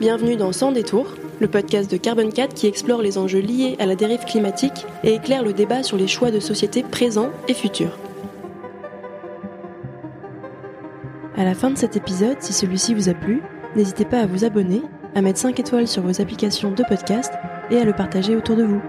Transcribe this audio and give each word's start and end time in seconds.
Bienvenue 0.00 0.36
dans 0.36 0.52
Sans 0.52 0.72
détour, 0.72 1.14
le 1.40 1.48
podcast 1.48 1.90
de 1.90 1.96
Carbon 1.96 2.28
4 2.30 2.52
qui 2.52 2.66
explore 2.66 3.00
les 3.00 3.16
enjeux 3.16 3.40
liés 3.40 3.76
à 3.78 3.86
la 3.86 3.94
dérive 3.94 4.24
climatique 4.24 4.86
et 5.02 5.14
éclaire 5.14 5.42
le 5.42 5.52
débat 5.52 5.82
sur 5.82 5.96
les 5.96 6.08
choix 6.08 6.30
de 6.30 6.40
société 6.40 6.82
présents 6.82 7.30
et 7.48 7.54
futurs. 7.54 7.98
À 11.36 11.44
la 11.44 11.54
fin 11.54 11.70
de 11.70 11.78
cet 11.78 11.96
épisode, 11.96 12.36
si 12.40 12.52
celui-ci 12.52 12.94
vous 12.94 13.08
a 13.08 13.14
plu, 13.14 13.42
n'hésitez 13.76 14.04
pas 14.04 14.18
à 14.18 14.26
vous 14.26 14.44
abonner, 14.44 14.82
à 15.14 15.22
mettre 15.22 15.38
5 15.38 15.58
étoiles 15.58 15.88
sur 15.88 16.02
vos 16.02 16.20
applications 16.20 16.72
de 16.72 16.82
podcast 16.82 17.32
et 17.70 17.78
à 17.78 17.84
le 17.84 17.92
partager 17.92 18.36
autour 18.36 18.56
de 18.56 18.64
vous. 18.64 18.82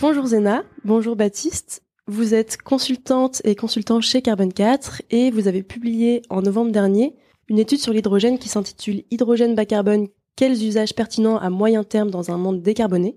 Bonjour 0.00 0.26
Zena, 0.26 0.64
bonjour 0.84 1.16
Baptiste. 1.16 1.83
Vous 2.06 2.34
êtes 2.34 2.58
consultante 2.58 3.40
et 3.44 3.56
consultant 3.56 4.02
chez 4.02 4.20
Carbon 4.20 4.50
4 4.50 5.00
et 5.08 5.30
vous 5.30 5.48
avez 5.48 5.62
publié 5.62 6.20
en 6.28 6.42
novembre 6.42 6.70
dernier 6.70 7.14
une 7.48 7.58
étude 7.58 7.78
sur 7.78 7.94
l'hydrogène 7.94 8.38
qui 8.38 8.50
s'intitule 8.50 9.04
Hydrogène 9.10 9.54
bas 9.54 9.64
carbone, 9.64 10.08
quels 10.36 10.62
usages 10.62 10.94
pertinents 10.94 11.38
à 11.38 11.48
moyen 11.48 11.82
terme 11.82 12.10
dans 12.10 12.30
un 12.30 12.36
monde 12.36 12.60
décarboné? 12.60 13.16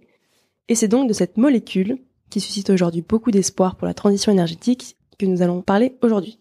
Et 0.69 0.75
c'est 0.75 0.87
donc 0.87 1.09
de 1.09 1.13
cette 1.13 1.35
molécule 1.35 1.97
qui 2.29 2.39
suscite 2.39 2.69
aujourd'hui 2.69 3.01
beaucoup 3.01 3.29
d'espoir 3.29 3.75
pour 3.75 3.87
la 3.87 3.93
transition 3.93 4.31
énergétique 4.31 4.95
que 5.19 5.25
nous 5.25 5.41
allons 5.41 5.61
parler 5.61 5.97
aujourd'hui. 6.01 6.39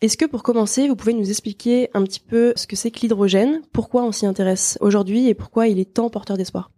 Est-ce 0.00 0.16
que 0.16 0.24
pour 0.24 0.42
commencer, 0.42 0.88
vous 0.88 0.96
pouvez 0.96 1.12
nous 1.12 1.28
expliquer 1.28 1.90
un 1.92 2.02
petit 2.04 2.20
peu 2.20 2.54
ce 2.56 2.66
que 2.66 2.76
c'est 2.76 2.90
que 2.90 3.00
l'hydrogène, 3.00 3.60
pourquoi 3.72 4.04
on 4.04 4.12
s'y 4.12 4.24
intéresse 4.24 4.78
aujourd'hui 4.80 5.28
et 5.28 5.34
pourquoi 5.34 5.68
il 5.68 5.78
est 5.78 5.92
tant 5.92 6.08
porteur 6.08 6.38
d'espoir? 6.38 6.70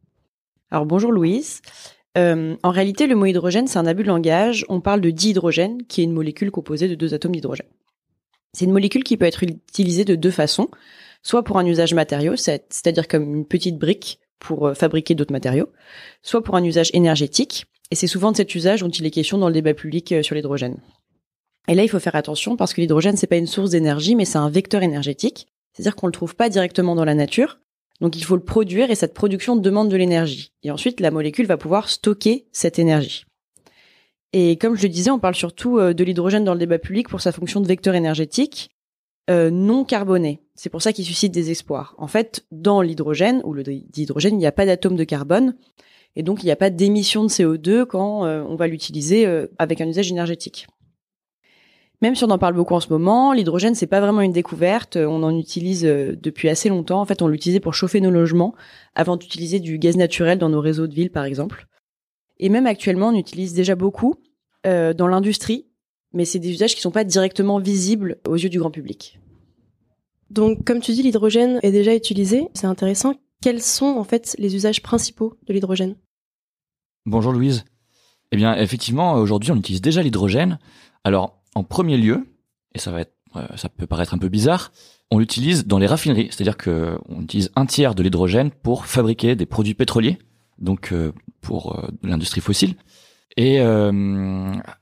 Alors 0.73 0.85
bonjour 0.85 1.13
Louise. 1.13 1.63
Euh, 2.17 2.57
en 2.63 2.71
réalité, 2.71 3.07
le 3.07 3.17
mot 3.17 3.27
hydrogène, 3.27 3.67
c'est 3.67 3.79
un 3.79 3.87
abus 3.87 4.05
de 4.05 4.09
langage. 4.09 4.65
On 4.69 4.81
parle 4.81 5.01
de 5.01 5.11
dihydrogène, 5.11 5.83
qui 5.87 6.01
est 6.01 6.05
une 6.05 6.13
molécule 6.13 6.51
composée 6.51 6.89
de 6.89 6.95
deux 6.95 7.15
atomes 7.15 7.33
d'hydrogène. 7.33 7.67
C'est 8.53 8.67
une 8.67 8.73
molécule 8.73 9.03
qui 9.03 9.17
peut 9.17 9.27
être 9.27 9.43
utilisée 9.43 10.05
de 10.05 10.15
deux 10.15 10.31
façons, 10.31 10.69
soit 11.23 11.43
pour 11.43 11.59
un 11.59 11.67
usage 11.67 11.93
matériau, 11.93 12.37
c'est-à-dire 12.37 13.09
comme 13.09 13.35
une 13.35 13.47
petite 13.47 13.79
brique 13.79 14.21
pour 14.39 14.69
euh, 14.69 14.75
fabriquer 14.75 15.15
d'autres 15.15 15.33
matériaux, 15.33 15.71
soit 16.23 16.43
pour 16.43 16.55
un 16.55 16.63
usage 16.63 16.91
énergétique. 16.93 17.67
Et 17.91 17.97
c'est 17.97 18.07
souvent 18.07 18.31
de 18.31 18.37
cet 18.37 18.55
usage 18.55 18.81
dont 18.81 18.89
il 18.89 19.05
est 19.05 19.11
question 19.11 19.39
dans 19.39 19.49
le 19.49 19.55
débat 19.55 19.75
public 19.75 20.13
euh, 20.13 20.23
sur 20.23 20.37
l'hydrogène. 20.37 20.77
Et 21.67 21.75
là, 21.75 21.83
il 21.83 21.89
faut 21.89 21.99
faire 21.99 22.15
attention 22.15 22.57
parce 22.57 22.75
que 22.75 22.81
l'hydrogène, 22.81 23.17
c'est 23.17 23.27
pas 23.27 23.37
une 23.37 23.47
source 23.47 23.71
d'énergie, 23.71 24.15
mais 24.15 24.25
c'est 24.25 24.39
un 24.39 24.51
vecteur 24.51 24.83
énergétique. 24.83 25.49
C'est-à-dire 25.73 25.97
qu'on 25.97 26.07
le 26.07 26.13
trouve 26.13 26.37
pas 26.37 26.49
directement 26.49 26.95
dans 26.95 27.05
la 27.05 27.15
nature, 27.15 27.59
donc 28.01 28.17
il 28.17 28.25
faut 28.25 28.37
le 28.37 28.43
produire 28.43 28.91
et 28.91 28.95
cette 28.95 29.15
production 29.15 29.57
demande 29.57 29.89
de 29.89 29.97
l'énergie. 29.97 30.53
Et 30.63 30.71
ensuite, 30.71 31.01
la 31.01 31.11
molécule 31.11 31.47
va 31.47 31.57
pouvoir 31.57 31.89
stocker 31.89 32.47
cette 32.53 32.79
énergie. 32.79 33.25
Et 34.33 34.57
comme 34.57 34.75
je 34.77 34.83
le 34.83 34.89
disais, 34.89 35.11
on 35.11 35.21
parle 35.21 35.37
surtout 35.37 35.79
euh, 35.79 35.95
de 35.95 36.03
l'hydrogène 36.03 36.45
dans 36.45 36.55
le 36.55 36.59
débat 36.59 36.79
public 36.79 37.09
pour 37.09 37.21
sa 37.21 37.31
fonction 37.31 37.61
de 37.61 37.69
vecteur 37.69 37.95
énergétique 37.95 38.71
euh, 39.31 39.49
non 39.51 39.85
carboné. 39.85 40.43
C'est 40.55 40.71
pour 40.71 40.83
ça 40.83 40.93
qu'il 40.93 41.05
suscite 41.05 41.33
des 41.33 41.51
espoirs. 41.51 41.95
En 41.99 42.09
fait, 42.09 42.45
dans 42.51 42.83
l'hydrogène 42.83 43.41
ou 43.45 43.55
le 43.55 43.63
d'hydrogène, 43.63 44.35
il 44.35 44.39
n'y 44.39 44.47
a 44.47 44.53
pas 44.53 44.67
d'atome 44.67 44.97
de 44.97 45.05
carbone 45.05 45.55
et 46.17 46.23
donc 46.23 46.43
il 46.43 46.47
n'y 46.47 46.53
a 46.53 46.57
pas 46.57 46.71
d'émission 46.71 47.23
de 47.23 47.29
CO2 47.29 47.87
quand 47.87 48.27
euh, 48.27 48.43
on 48.47 48.57
va 48.57 48.67
l'utiliser 48.67 49.27
avec 49.59 49.81
un 49.81 49.89
usage 49.89 50.11
énergétique. 50.11 50.67
Même 52.03 52.15
si 52.15 52.25
on 52.25 52.31
en 52.31 52.39
parle 52.39 52.55
beaucoup 52.55 52.75
en 52.75 52.81
ce 52.81 52.89
moment, 52.91 53.33
l'hydrogène 53.33 53.75
c'est 53.75 53.87
pas 53.87 54.01
vraiment 54.01 54.21
une 54.21 54.33
découverte. 54.33 54.97
On 54.97 55.23
en 55.23 55.37
utilise 55.37 55.85
euh, 55.85 56.17
depuis 56.21 56.49
assez 56.49 56.69
longtemps. 56.69 57.01
En 57.01 57.07
fait, 57.07 57.23
on 57.23 57.29
l'utilisait 57.29 57.61
pour 57.61 57.75
chauffer 57.75 58.01
nos 58.01 58.11
logements 58.11 58.55
avant 58.95 59.17
d'utiliser 59.17 59.61
du 59.61 59.79
gaz 59.79 59.97
naturel 59.97 60.39
dans 60.39 60.49
nos 60.49 60.61
réseaux 60.61 60.87
de 60.87 60.95
ville, 60.95 61.11
par 61.11 61.25
exemple. 61.25 61.67
Et 62.39 62.49
même 62.49 62.67
actuellement, 62.67 63.09
on 63.09 63.17
utilise 63.17 63.55
déjà 63.55 63.75
beaucoup 63.75 64.17
euh, 64.67 64.93
dans 64.93 65.07
l'industrie, 65.07 65.67
mais 66.13 66.25
c'est 66.25 66.39
des 66.39 66.51
usages 66.51 66.75
qui 66.75 66.81
sont 66.81 66.91
pas 66.91 67.05
directement 67.05 67.59
visibles 67.59 68.19
aux 68.27 68.37
yeux 68.37 68.49
du 68.49 68.59
grand 68.59 68.71
public. 68.71 69.19
Donc, 70.31 70.65
comme 70.65 70.81
tu 70.81 70.93
dis, 70.93 71.03
l'hydrogène 71.03 71.61
est 71.63 71.71
déjà 71.71 71.95
utilisé. 71.95 72.49
C'est 72.55 72.67
intéressant. 72.67 73.15
Quels 73.41 73.63
sont 73.63 73.87
en 73.87 74.05
fait 74.05 74.35
les 74.39 74.55
usages 74.57 74.83
principaux 74.83 75.35
de 75.47 75.53
l'hydrogène? 75.53 75.97
Bonjour 77.07 77.33
Louise. 77.33 77.65
Eh 78.33 78.37
bien, 78.37 78.57
effectivement, 78.57 79.13
aujourd'hui, 79.15 79.53
on 79.53 79.57
utilise 79.57 79.81
déjà 79.83 80.03
l'hydrogène. 80.03 80.59
Alors, 81.05 81.44
en 81.55 81.65
premier 81.65 81.97
lieu, 81.97 82.27
et 82.75 82.79
ça 82.79 82.91
va 82.91 83.01
être, 83.01 83.15
euh, 83.37 83.47
ça 83.57 83.69
peut 83.69 83.87
paraître 83.87 84.15
un 84.15 84.19
peu 84.19 84.29
bizarre, 84.29 84.73
on 85.11 85.19
l'utilise 85.19 85.67
dans 85.67 85.79
les 85.79 85.87
raffineries, 85.87 86.29
c'est-à-dire 86.31 86.57
que 86.57 86.99
on 87.09 87.23
utilise 87.23 87.51
un 87.57 87.67
tiers 87.67 87.95
de 87.95 88.03
l'hydrogène 88.03 88.51
pour 88.51 88.87
fabriquer 88.87 89.37
des 89.37 89.47
produits 89.47 89.75
pétroliers, 89.75 90.19
donc 90.59 90.93
euh, 90.93 91.13
pour 91.41 91.79
euh, 91.79 91.89
l'industrie 92.03 92.41
fossile. 92.41 92.75
Et 93.37 93.59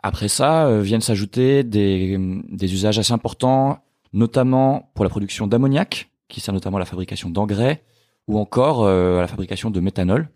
après 0.03 0.28
ça 0.28 0.78
viennent 0.83 1.00
s'ajouter 1.00 1.65
des, 1.65 2.19
des 2.50 2.75
usages 2.75 2.99
assez 2.99 3.15
importants, 3.15 3.78
notamment 4.12 4.91
pour 4.94 5.04
la 5.06 5.09
production 5.09 5.47
d'ammoniac, 5.47 6.10
qui 6.28 6.41
sert 6.41 6.53
notamment 6.53 6.77
à 6.77 6.81
la 6.81 6.84
fabrication 6.84 7.31
d'engrais, 7.31 7.83
ou 8.28 8.39
encore 8.39 8.87
à 8.87 9.22
la 9.22 9.27
fabrication 9.27 9.71
de 9.71 9.81
méthanol. 9.81 10.28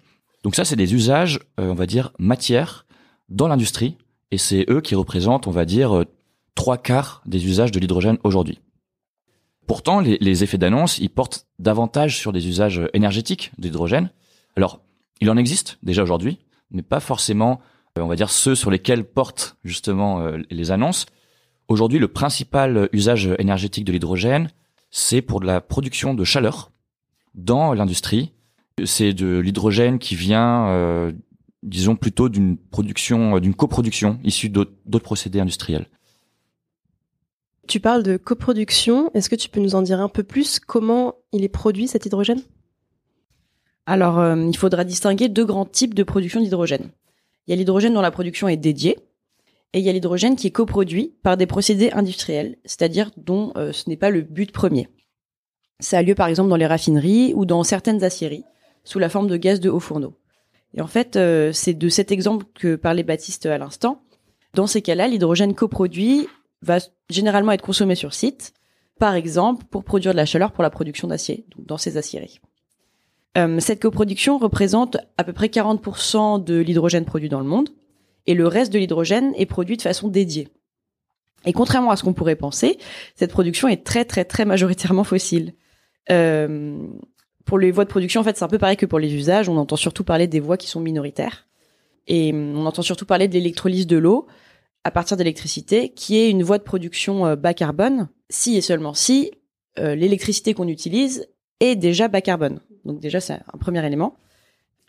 Donc 0.45 0.55
ça, 0.55 0.65
c'est 0.65 0.77
des 0.77 0.95
usages, 0.95 1.41
on 1.59 1.75
va 1.75 1.85
dire, 1.85 2.13
matière 2.19 2.87
dans 3.29 3.49
l'industrie, 3.49 3.99
et 4.31 4.39
c'est 4.39 4.65
eux 4.71 4.81
qui 4.81 4.95
représentent, 4.95 5.47
on 5.47 5.51
va 5.51 5.67
dire, 5.67 6.07
trois 6.57 6.79
quarts 6.79 7.23
des 7.27 7.47
usages 7.47 7.71
de 7.71 7.79
l'hydrogène 7.79 8.19
aujourd'hui. 8.25 8.59
Pourtant, 9.69 10.01
les, 10.01 10.43
effets 10.43 10.59
d'annonce, 10.59 10.99
ils 10.99 11.11
portent 11.11 11.47
davantage 11.59 12.19
sur 12.19 12.33
des 12.33 12.49
usages 12.49 12.83
énergétiques 12.93 13.53
d'hydrogène. 13.59 14.11
Alors, 14.57 14.81
il 15.21 15.31
en 15.31 15.37
existe 15.37 15.79
déjà 15.83 16.03
aujourd'hui, 16.03 16.39
mais 16.71 16.83
pas 16.83 17.01
forcément, 17.01 17.61
euh, 17.99 18.03
on 18.03 18.07
va 18.07 18.17
dire, 18.17 18.31
ceux 18.31 18.55
sur 18.55 18.71
lesquels 18.71 19.05
portent 19.05 19.57
justement 19.65 20.21
euh, 20.21 20.39
les 20.51 20.71
annonces. 20.71 21.07
Aujourd'hui, 21.69 21.99
le 21.99 22.09
principal 22.09 22.89
usage 22.93 23.29
énergétique 23.39 23.85
de 23.85 23.93
l'hydrogène, 23.93 24.51
c'est 24.91 25.23
pour 25.23 25.43
la 25.43 25.61
production 25.61 26.15
de 26.15 26.23
chaleur 26.23 26.71
dans 27.35 27.75
l'industrie. 27.75 28.33
C'est 28.85 29.15
de 29.15 29.39
l'hydrogène 29.39 29.99
qui 29.99 30.15
vient, 30.15 30.69
euh, 30.69 31.13
disons 31.65 31.97
plutôt 31.97 32.29
d'une 32.29 32.57
production, 32.57 33.41
d'une 33.41 33.55
coproduction 33.55 34.21
issue 34.23 34.49
d'autres 34.49 35.01
procédés 35.01 35.41
industriels. 35.41 35.89
Tu 37.67 37.81
parles 37.81 38.03
de 38.03 38.17
coproduction. 38.17 39.11
Est-ce 39.15 39.29
que 39.29 39.35
tu 39.35 39.49
peux 39.49 39.61
nous 39.61 39.75
en 39.75 39.83
dire 39.83 40.01
un 40.01 40.09
peu 40.09 40.23
plus 40.23 40.61
Comment 40.61 41.15
il 41.33 41.45
est 41.45 41.49
produit 41.49 41.89
cet 41.89 42.07
hydrogène? 42.07 42.43
Alors, 43.87 44.19
euh, 44.19 44.37
il 44.37 44.57
faudra 44.57 44.85
distinguer 44.85 45.29
deux 45.29 45.45
grands 45.45 45.65
types 45.65 45.95
de 45.95 46.03
production 46.03 46.41
d'hydrogène. 46.41 46.91
Il 47.47 47.51
y 47.51 47.55
a 47.55 47.57
l'hydrogène 47.57 47.95
dont 47.95 48.01
la 48.01 48.11
production 48.11 48.49
est 48.49 48.57
dédiée, 48.57 48.99
et 49.73 49.79
il 49.79 49.85
y 49.85 49.89
a 49.89 49.93
l'hydrogène 49.93 50.37
qui 50.37 50.49
est 50.49 50.53
coproduit 50.53 51.15
par 51.23 51.37
des 51.37 51.47
procédés 51.47 51.91
industriels, 51.93 52.57
c'est-à-dire 52.65 53.11
dont 53.17 53.53
euh, 53.57 53.73
ce 53.73 53.89
n'est 53.89 53.97
pas 53.97 54.11
le 54.11 54.23
but 54.23 54.51
premier. 54.53 54.89
Ça 55.79 55.99
a 55.99 56.03
lieu 56.03 56.15
par 56.15 56.29
exemple 56.29 56.49
dans 56.49 56.57
les 56.57 56.67
raffineries 56.67 57.33
ou 57.35 57.45
dans 57.45 57.63
certaines 57.63 58.03
aciéries, 58.03 58.45
sous 58.85 58.99
la 58.99 59.09
forme 59.09 59.29
de 59.29 59.37
gaz 59.37 59.61
de 59.61 59.71
haut 59.71 59.81
fourneau. 59.81 60.15
Et 60.75 60.81
en 60.81 60.87
fait, 60.87 61.17
euh, 61.17 61.53
c'est 61.53 61.75
de 61.75 61.89
cet 61.89 62.11
exemple 62.11 62.47
que 62.55 62.77
parlait 62.77 63.03
Baptiste 63.03 63.47
à 63.47 63.59
l'instant. 63.59 64.03
Dans 64.55 64.67
ces 64.67 64.83
cas-là, 64.83 65.09
l'hydrogène 65.09 65.55
coproduit 65.55 66.29
va 66.67 66.79
généralement 67.09 67.53
être 67.53 67.63
consommé 67.63 67.95
sur 67.95 68.13
site, 68.13 68.53
par 68.99 69.15
exemple 69.15 69.65
pour 69.71 69.85
produire 69.85 70.13
de 70.13 70.17
la 70.17 70.27
chaleur 70.27 70.53
pour 70.53 70.63
la 70.63 70.71
production 70.71 71.09
d'acier, 71.09 71.47
dans 71.59 71.79
ces 71.79 71.97
aciéries. 71.97 72.41
Euh, 73.39 73.61
cette 73.61 73.81
coproduction 73.81 74.39
représente 74.39 74.97
à 75.19 75.25
peu 75.25 75.33
près 75.33 75.49
40% 75.49 76.43
de 76.43 76.57
l'hydrogène 76.57 77.05
produit 77.05 77.29
dans 77.29 77.41
le 77.41 77.47
monde, 77.47 77.69
et 78.27 78.35
le 78.35 78.47
reste 78.47 78.73
de 78.73 78.79
l'hydrogène 78.79 79.33
est 79.37 79.47
produit 79.47 79.77
de 79.77 79.83
façon 79.83 80.09
dédiée. 80.09 80.49
Et 81.45 81.53
contrairement 81.53 81.91
à 81.91 81.97
ce 81.97 82.03
qu'on 82.03 82.15
pourrait 82.15 82.37
penser, 82.37 82.79
cette 83.15 83.31
production 83.31 83.69
est 83.69 83.85
très 83.85 84.05
très 84.05 84.25
très 84.25 84.45
majoritairement 84.45 85.05
fossile. 85.05 85.55
Euh, 86.11 86.79
pour 87.45 87.59
les 87.59 87.71
voies 87.71 87.85
de 87.85 87.91
production, 87.91 88.21
en 88.21 88.25
fait, 88.25 88.37
c'est 88.37 88.45
un 88.45 88.49
peu 88.49 88.59
pareil 88.59 88.77
que 88.77 88.87
pour 88.87 88.99
les 88.99 89.15
usages. 89.15 89.49
On 89.49 89.57
entend 89.57 89.77
surtout 89.77 90.03
parler 90.03 90.27
des 90.27 90.41
voies 90.41 90.57
qui 90.57 90.67
sont 90.67 90.81
minoritaires. 90.81 91.47
Et 92.09 92.33
on 92.35 92.67
entend 92.67 92.83
surtout 92.83 93.07
parler 93.07 93.29
de 93.29 93.35
l'électrolyse 93.35 93.87
de 93.87 93.97
l'eau, 93.97 94.27
à 94.87 94.93
partir 94.93 95.17
d'électricité, 95.17 95.89
qui 95.89 96.17
est 96.17 96.31
une 96.31 96.45
voie 96.45 96.59
de 96.59 96.63
production 96.63 97.27
euh, 97.27 97.35
bas 97.35 97.55
carbone, 97.55 98.09
si 98.31 98.57
et 98.57 98.61
seulement 98.61 98.95
si 98.95 99.33
euh, 99.81 99.97
l'électricité 99.97 100.55
qu'on 100.55 100.69
utilise 100.69 101.27
est 101.59 101.75
déjà 101.75 102.07
bas 102.07 102.21
carbone. 102.21 102.61
Donc 102.85 103.01
déjà, 103.01 103.19
c'est 103.19 103.33
un 103.33 103.59
premier 103.59 103.85
élément. 103.85 104.15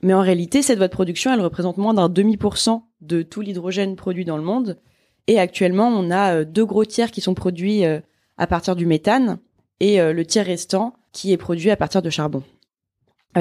Mais 0.04 0.14
en 0.14 0.22
réalité, 0.22 0.62
cette 0.62 0.78
voie 0.78 0.88
de 0.88 0.94
production, 0.94 1.34
elle 1.34 1.42
représente 1.42 1.78
moins 1.78 1.96
d'un 1.96 2.10
demi 2.10 2.38
pour 2.38 2.58
cent 2.58 2.88
de 3.02 3.24
tout 3.24 3.42
l'hydrogène 3.42 3.96
produit 3.96 4.24
dans 4.24 4.38
le 4.38 4.44
monde. 4.44 4.78
Et 5.26 5.40
actuellement, 5.40 5.88
on 5.88 6.12
a 6.12 6.36
euh, 6.36 6.46
deux 6.46 6.66
gros 6.66 6.86
tiers 6.86 7.10
qui 7.10 7.22
sont 7.22 7.34
produits 7.34 7.84
à 7.84 8.46
partir 8.46 8.76
du 8.76 8.86
méthane 8.86 9.40
et 9.80 9.98
le 10.00 10.26
tiers 10.26 10.46
restant 10.46 10.94
qui 11.12 11.32
est 11.32 11.38
produit 11.38 11.72
à 11.72 11.76
partir 11.76 12.04
de 12.04 12.12
charbon. 12.12 12.44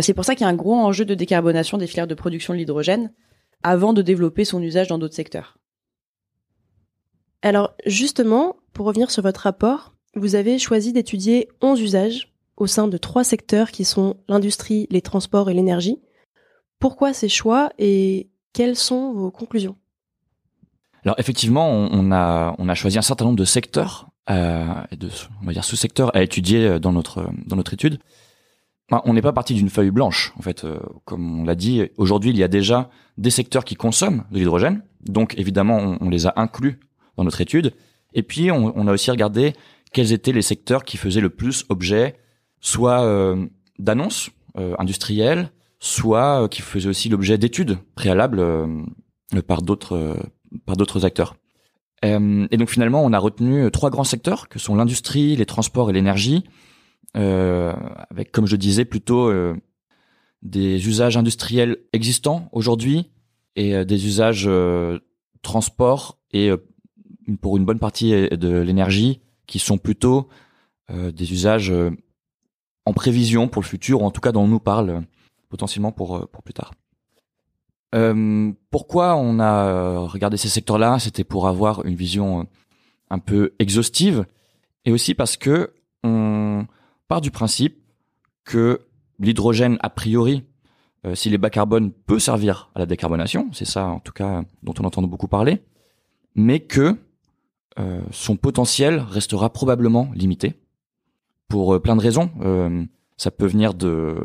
C'est 0.01 0.15
pour 0.15 0.25
ça 0.25 0.35
qu'il 0.35 0.45
y 0.45 0.49
a 0.49 0.51
un 0.51 0.57
gros 0.57 0.75
enjeu 0.75 1.05
de 1.05 1.15
décarbonation 1.15 1.77
des 1.77 1.87
filières 1.87 2.07
de 2.07 2.15
production 2.15 2.55
de 2.55 2.59
l'hydrogène 2.59 3.13
avant 3.63 3.93
de 3.93 4.01
développer 4.01 4.47
son 4.47 4.63
usage 4.63 4.89
dans 4.89 4.99
d'autres 4.99 5.15
secteurs. 5.15 5.59
Alors 7.47 7.75
justement, 7.87 8.57
pour 8.73 8.87
revenir 8.87 9.09
sur 9.13 9.23
votre 9.23 9.43
rapport, 9.43 9.93
vous 10.17 10.35
avez 10.35 10.59
choisi 10.59 10.93
d'étudier 10.93 11.47
11 11.63 11.81
usages 11.81 12.35
au 12.57 12.67
sein 12.67 12.89
de 12.89 12.97
trois 12.97 13.23
secteurs 13.23 13.71
qui 13.71 13.85
sont 13.85 14.17
l'industrie, 14.27 14.89
les 14.91 15.01
transports 15.01 15.49
et 15.49 15.55
l'énergie. 15.55 16.01
Pourquoi 16.81 17.13
ces 17.13 17.29
choix 17.29 17.71
et 17.79 18.31
quelles 18.53 18.75
sont 18.75 19.13
vos 19.13 19.31
conclusions? 19.31 19.77
Alors 21.05 21.15
effectivement, 21.21 21.71
on, 21.71 22.11
a 22.11 22.75
choisi 22.75 22.99
un 22.99 23.03
certain 23.03 23.27
nombre 23.27 23.39
de 23.39 23.45
secteurs, 23.45 24.09
euh, 24.29 24.65
de 24.99 25.09
on 25.41 25.47
va 25.47 25.53
dire 25.53 25.63
sous-secteurs 25.63 26.17
à 26.17 26.25
étudier 26.25 26.81
dans 26.81 26.91
notre 26.91 27.31
dans 27.47 27.55
notre 27.55 27.75
étude. 27.75 28.01
On 28.91 29.13
n'est 29.15 29.23
pas 29.23 29.33
parti 29.33 29.55
d'une 29.55 29.71
feuille 29.71 29.93
blanche 29.93 30.33
en 30.37 30.43
fait, 30.43 30.65
euh, 30.65 30.81
comme 31.05 31.43
on 31.43 31.45
l'a 31.45 31.55
dit. 31.55 31.91
Aujourd'hui, 31.97 32.31
il 32.31 32.37
y 32.37 32.43
a 32.43 32.49
déjà 32.49 32.91
des 33.19 33.31
secteurs 33.31 33.65
qui 33.65 33.77
consomment 33.77 34.25
de 34.33 34.39
l'hydrogène, 34.39 34.83
donc 35.03 35.39
évidemment, 35.39 35.97
on, 36.01 36.09
les 36.09 36.27
a 36.27 36.33
inclus 36.35 36.81
dans 37.17 37.25
notre 37.25 37.41
étude. 37.41 37.73
Et 38.15 38.23
puis, 38.23 38.51
on, 38.51 38.73
on, 38.77 38.87
a 38.87 38.93
aussi 38.93 39.11
regardé 39.11 39.53
quels 39.93 40.13
étaient 40.13 40.33
les 40.33 40.43
secteurs 40.43 40.85
qui 40.85 40.97
faisaient 40.97 41.21
le 41.21 41.31
plus 41.31 41.65
objet, 41.69 42.17
soit 42.61 43.03
euh, 43.03 43.47
d'annonces 43.79 44.31
euh, 44.59 44.75
industrielles, 44.79 45.51
soit 45.81 46.45
euh, 46.45 46.49
qui 46.49 46.63
faisaient 46.63 46.89
aussi 46.89 47.11
l'objet 47.11 47.37
d'études 47.37 47.77
préalables 47.95 48.41
euh, 48.41 48.67
par 49.47 49.61
d'autres 49.61 50.17
par 50.65 50.77
d'autres 50.77 51.05
acteurs. 51.05 51.37
et 52.03 52.57
donc 52.57 52.71
finalement, 52.71 53.05
on 53.05 53.13
a 53.13 53.19
retenu 53.19 53.71
trois 53.71 53.91
grands 53.91 54.05
secteurs 54.05 54.49
que 54.49 54.59
sont 54.59 54.77
l'industrie, 54.77 55.37
les 55.37 55.45
transports 55.45 55.91
et 55.91 55.93
l'énergie, 55.93 56.45
avec 57.15 58.31
comme 58.33 58.47
je 58.47 58.57
disais 58.57 58.85
plutôt 58.85 59.31
des 60.43 60.89
usages 60.89 61.17
industriels 61.17 61.79
existants 61.93 62.49
aujourd'hui 62.53 63.11
et 63.57 63.85
des 63.85 64.07
usages 64.07 64.49
transport 65.43 66.19
et 66.33 66.53
pour 67.41 67.57
une 67.57 67.65
bonne 67.65 67.79
partie 67.79 68.11
de 68.29 68.59
l'énergie 68.59 69.21
qui 69.47 69.59
sont 69.59 69.79
plutôt 69.79 70.29
des 70.91 71.33
usages 71.33 71.73
en 72.87 72.93
prévision 72.93 73.49
pour 73.49 73.63
le 73.63 73.67
futur, 73.67 74.03
ou 74.03 74.05
en 74.05 74.11
tout 74.13 74.21
cas 74.21 74.33
dont 74.33 74.45
on 74.45 74.49
nous 74.49 74.61
parle 74.61 74.91
euh, 74.91 75.01
potentiellement 75.49 75.91
pour, 75.93 76.17
euh, 76.17 76.27
pour 76.31 76.43
plus 76.43 76.55
tard. 76.55 76.73
Euh, 77.95 78.53
pourquoi 78.71 79.17
on 79.17 79.41
a 79.41 79.67
euh, 79.67 79.99
regardé 80.01 80.37
ces 80.37 80.49
secteurs-là? 80.49 81.01
C'était 81.01 81.25
pour 81.25 81.49
avoir 81.49 81.85
une 81.85 81.97
vision 81.97 82.47
un 83.11 83.19
peu 83.19 83.55
exhaustive, 83.59 84.25
et 84.85 84.93
aussi 84.93 85.15
parce 85.15 85.37
que 85.37 85.75
on 86.05 86.67
part 87.09 87.21
du 87.21 87.33
principe 87.33 87.83
que 88.45 88.83
l'hydrogène, 89.19 89.79
a 89.81 89.91
priori, 89.91 90.45
euh, 91.05 91.17
s'il 91.17 91.35
est 91.35 91.39
bas 91.39 91.51
carbone, 91.51 91.91
peut 91.91 92.21
servir 92.21 92.71
à 92.77 92.79
la 92.79 92.87
décarbonation. 92.87 93.49
C'est 93.53 93.65
ça, 93.65 93.87
en 93.87 93.99
tout 93.99 94.13
cas, 94.13 94.45
dont 94.63 94.75
on 94.79 94.85
entend 94.85 95.03
beaucoup 95.03 95.27
parler, 95.29 95.65
mais 96.37 96.61
que 96.61 96.97
euh, 97.79 98.01
son 98.11 98.37
potentiel 98.37 98.99
restera 98.99 99.53
probablement 99.53 100.11
limité 100.15 100.55
pour 101.49 101.75
euh, 101.75 101.81
plein 101.81 101.97
de 101.97 102.01
raisons. 102.01 102.31
Euh, 102.41 102.85
ça 103.17 103.31
peut 103.31 103.47
venir 103.47 103.75
de, 103.75 104.21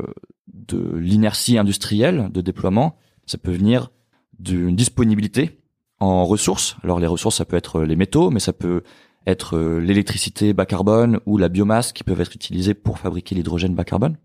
de 0.48 0.96
l'inertie 0.98 1.58
industrielle 1.58 2.30
de 2.32 2.42
déploiement, 2.42 2.98
ça 3.26 3.38
peut 3.38 3.52
venir 3.52 3.92
d'une 4.40 4.76
disponibilité 4.76 5.60
en 6.00 6.26
ressources. 6.26 6.78
Alors 6.84 7.00
les 7.00 7.08
ressources, 7.08 7.38
ça 7.38 7.46
peut 7.46 7.58
être 7.58 7.84
les 7.84 7.96
métaux, 7.96 8.32
mais 8.32 8.40
ça 8.40 8.54
peut 8.54 8.84
être 9.28 9.56
euh, 9.56 9.80
l'électricité 9.80 10.54
bas 10.54 10.66
carbone 10.66 11.20
ou 11.26 11.38
la 11.38 11.48
biomasse 11.48 11.94
qui 11.94 12.04
peuvent 12.04 12.22
être 12.22 12.36
utilisées 12.36 12.74
pour 12.74 12.98
fabriquer 12.98 13.36
l'hydrogène 13.36 13.76
bas 13.76 13.84
carbone. 13.84 14.18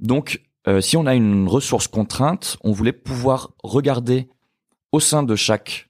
Donc, 0.00 0.42
si 0.80 0.98
on 0.98 1.06
a 1.06 1.14
une 1.14 1.48
ressource 1.48 1.88
contrainte, 1.88 2.58
on 2.62 2.72
voulait 2.72 2.92
pouvoir 2.92 3.52
regarder 3.64 4.28
au 4.92 5.00
sein 5.00 5.22
de 5.22 5.34
chaque 5.34 5.88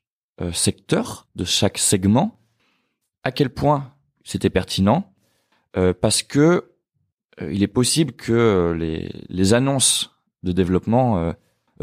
secteur, 0.53 1.27
de 1.35 1.45
chaque 1.45 1.79
segment, 1.79 2.38
à 3.25 3.33
quel 3.33 3.51
point 3.51 3.95
c'était 4.25 4.51
pertinent 4.51 5.13
euh, 5.77 5.93
parce 5.99 6.23
que 6.23 6.73
euh, 7.41 7.53
il 7.53 7.63
est 7.63 7.69
possible 7.69 8.13
que 8.13 8.33
euh, 8.33 8.75
les, 9.29 9.55
annonces 9.55 10.11
de 10.43 10.53
développement 10.53 11.35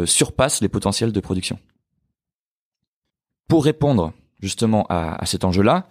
surpassent 0.06 0.62
les 0.62 0.70
potentiels 0.70 1.12
de 1.12 1.20
production. 1.20 1.60
Pour 3.48 3.66
répondre 3.66 4.14
justement 4.42 4.86
à, 4.90 5.16
à 5.22 5.26
cet 5.26 5.44
enjeu-là, 5.44 5.90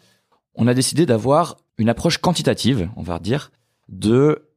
on 0.55 0.67
a 0.67 0.75
décidé 0.75 1.05
d'avoir 1.05 1.56
une 1.79 1.88
approche 1.88 2.19
quantitative, 2.19 2.88
on 2.96 3.02
va 3.02 3.19
dire, 3.19 3.50
de 3.88 4.50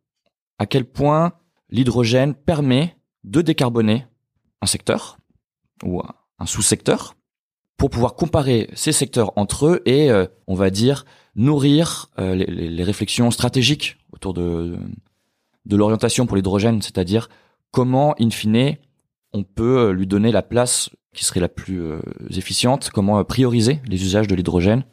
à 0.59 0.65
quel 0.65 0.85
point 0.85 1.33
l'hydrogène 1.69 2.33
permet 2.33 2.97
de 3.23 3.41
décarboner 3.41 4.05
un 4.61 4.67
secteur 4.67 5.17
ou 5.83 6.01
un 6.39 6.45
sous-secteur 6.45 7.16
pour 7.77 7.89
pouvoir 7.89 8.15
comparer 8.15 8.69
ces 8.73 8.91
secteurs 8.91 9.33
entre 9.35 9.67
eux 9.67 9.81
et, 9.85 10.09
on 10.47 10.55
va 10.55 10.69
dire, 10.69 11.05
nourrir 11.37 12.09
euh, 12.19 12.35
les, 12.35 12.83
réflexions 12.83 13.31
stratégiques 13.31 13.97
autour 14.11 14.33
de, 14.33 14.77
l'orientation 15.69 16.25
pour 16.25 16.35
l'hydrogène, 16.35 16.81
c'est-à-dire 16.81 17.29
comment, 17.71 18.15
in 18.19 18.31
fine, 18.31 18.75
on 19.33 19.43
peut 19.43 19.77
euh, 19.77 19.91
lui 19.91 20.07
donner 20.07 20.31
la 20.31 20.41
place 20.41 20.89
qui 21.13 21.23
serait 21.23 21.39
la 21.39 21.49
plus 21.49 21.81
euh, 21.81 21.99
efficiente, 22.35 22.89
comment 22.93 23.23
prioriser 23.23 23.79
les 23.87 24.03
usages 24.03 24.27
de 24.27 24.35
l'hydrogène 24.35 24.83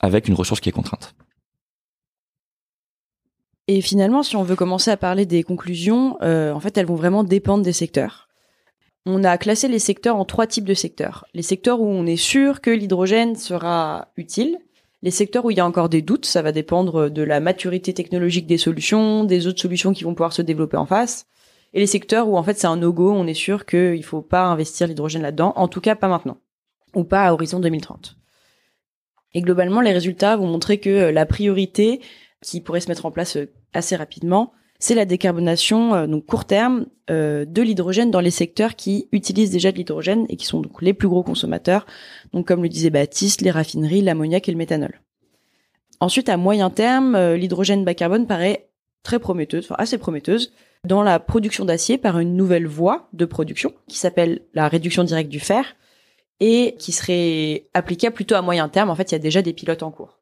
avec 0.00 0.28
une 0.28 0.34
ressource 0.34 0.60
qui 0.60 0.68
est 0.68 0.72
contrainte. 0.72 1.14
Et 3.68 3.80
finalement, 3.80 4.22
si 4.22 4.34
on 4.36 4.42
veut 4.42 4.56
commencer 4.56 4.90
à 4.90 4.96
parler 4.96 5.24
des 5.24 5.42
conclusions, 5.42 6.16
euh, 6.22 6.52
en 6.52 6.60
fait, 6.60 6.76
elles 6.76 6.86
vont 6.86 6.96
vraiment 6.96 7.22
dépendre 7.22 7.62
des 7.62 7.72
secteurs. 7.72 8.28
On 9.04 9.24
a 9.24 9.36
classé 9.36 9.66
les 9.66 9.80
secteurs 9.80 10.16
en 10.16 10.24
trois 10.24 10.46
types 10.46 10.64
de 10.64 10.74
secteurs. 10.74 11.26
Les 11.34 11.42
secteurs 11.42 11.80
où 11.80 11.86
on 11.86 12.06
est 12.06 12.16
sûr 12.16 12.60
que 12.60 12.70
l'hydrogène 12.70 13.34
sera 13.34 14.12
utile, 14.16 14.58
les 15.02 15.10
secteurs 15.10 15.44
où 15.44 15.50
il 15.50 15.56
y 15.56 15.60
a 15.60 15.66
encore 15.66 15.88
des 15.88 16.02
doutes, 16.02 16.26
ça 16.26 16.42
va 16.42 16.52
dépendre 16.52 17.10
de 17.10 17.22
la 17.22 17.40
maturité 17.40 17.92
technologique 17.92 18.46
des 18.46 18.58
solutions, 18.58 19.24
des 19.24 19.48
autres 19.48 19.60
solutions 19.60 19.92
qui 19.92 20.04
vont 20.04 20.14
pouvoir 20.14 20.32
se 20.32 20.42
développer 20.42 20.76
en 20.76 20.86
face. 20.86 21.26
Et 21.74 21.80
les 21.80 21.88
secteurs 21.88 22.28
où 22.28 22.36
en 22.36 22.42
fait 22.44 22.56
c'est 22.56 22.68
un 22.68 22.76
no-go, 22.76 23.12
on 23.12 23.26
est 23.26 23.34
sûr 23.34 23.66
qu'il 23.66 24.04
faut 24.04 24.22
pas 24.22 24.44
investir 24.44 24.86
l'hydrogène 24.86 25.22
là-dedans, 25.22 25.52
en 25.56 25.66
tout 25.66 25.80
cas 25.80 25.96
pas 25.96 26.06
maintenant, 26.06 26.38
ou 26.94 27.02
pas 27.02 27.24
à 27.24 27.32
horizon 27.32 27.58
2030. 27.58 28.16
Et 29.34 29.40
globalement, 29.40 29.80
les 29.80 29.92
résultats 29.92 30.36
vont 30.36 30.46
montrer 30.46 30.78
que 30.78 31.10
la 31.10 31.26
priorité 31.26 32.00
qui 32.42 32.60
pourrait 32.60 32.80
se 32.80 32.88
mettre 32.88 33.06
en 33.06 33.10
place 33.10 33.38
assez 33.72 33.96
rapidement, 33.96 34.52
c'est 34.82 34.96
la 34.96 35.04
décarbonation 35.04 35.94
euh, 35.94 36.06
donc 36.08 36.26
court 36.26 36.44
terme 36.44 36.86
euh, 37.08 37.44
de 37.44 37.62
l'hydrogène 37.62 38.10
dans 38.10 38.20
les 38.20 38.32
secteurs 38.32 38.74
qui 38.74 39.08
utilisent 39.12 39.52
déjà 39.52 39.70
de 39.70 39.76
l'hydrogène 39.76 40.26
et 40.28 40.36
qui 40.36 40.44
sont 40.44 40.60
donc 40.60 40.82
les 40.82 40.92
plus 40.92 41.08
gros 41.08 41.22
consommateurs, 41.22 41.86
donc 42.32 42.48
comme 42.48 42.64
le 42.64 42.68
disait 42.68 42.90
Baptiste, 42.90 43.42
les 43.42 43.52
raffineries, 43.52 44.02
l'ammoniac 44.02 44.48
et 44.48 44.52
le 44.52 44.58
méthanol. 44.58 45.00
Ensuite, 46.00 46.28
à 46.28 46.36
moyen 46.36 46.68
terme, 46.68 47.14
euh, 47.14 47.36
l'hydrogène 47.36 47.84
bas 47.84 47.94
carbone 47.94 48.26
paraît 48.26 48.70
très 49.04 49.20
prometteuse, 49.20 49.66
enfin 49.66 49.76
assez 49.78 49.98
prometteuse, 49.98 50.52
dans 50.84 51.04
la 51.04 51.20
production 51.20 51.64
d'acier 51.64 51.96
par 51.96 52.18
une 52.18 52.34
nouvelle 52.34 52.66
voie 52.66 53.08
de 53.12 53.24
production 53.24 53.72
qui 53.86 53.98
s'appelle 53.98 54.40
la 54.52 54.66
réduction 54.66 55.04
directe 55.04 55.30
du 55.30 55.38
fer 55.38 55.76
et 56.40 56.74
qui 56.80 56.90
serait 56.90 57.68
applicable 57.72 58.16
plutôt 58.16 58.34
à 58.34 58.42
moyen 58.42 58.68
terme. 58.68 58.90
En 58.90 58.96
fait, 58.96 59.12
il 59.12 59.14
y 59.14 59.16
a 59.16 59.20
déjà 59.20 59.42
des 59.42 59.52
pilotes 59.52 59.84
en 59.84 59.92
cours. 59.92 60.21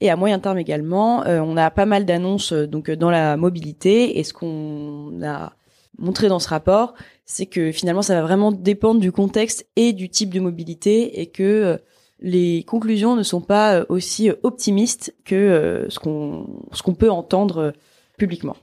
Et 0.00 0.10
à 0.10 0.16
moyen 0.16 0.38
terme 0.38 0.58
également, 0.58 1.24
euh, 1.24 1.40
on 1.40 1.56
a 1.56 1.70
pas 1.70 1.86
mal 1.86 2.04
d'annonces 2.04 2.52
euh, 2.52 2.66
donc 2.66 2.90
euh, 2.90 2.96
dans 2.96 3.10
la 3.10 3.36
mobilité. 3.36 4.18
Et 4.18 4.24
ce 4.24 4.32
qu'on 4.32 5.22
a 5.22 5.54
montré 5.98 6.28
dans 6.28 6.38
ce 6.38 6.48
rapport, 6.48 6.94
c'est 7.24 7.46
que 7.46 7.72
finalement, 7.72 8.02
ça 8.02 8.14
va 8.14 8.22
vraiment 8.22 8.52
dépendre 8.52 9.00
du 9.00 9.12
contexte 9.12 9.66
et 9.76 9.92
du 9.92 10.10
type 10.10 10.32
de 10.32 10.40
mobilité, 10.40 11.20
et 11.20 11.26
que 11.26 11.80
les 12.20 12.64
conclusions 12.64 13.16
ne 13.16 13.22
sont 13.22 13.40
pas 13.40 13.84
aussi 13.88 14.30
optimistes 14.42 15.14
que 15.24 15.86
ce 15.88 15.98
qu'on 15.98 16.46
ce 16.72 16.82
qu'on 16.82 16.94
peut 16.94 17.10
entendre 17.10 17.72
publiquement. 18.18 18.56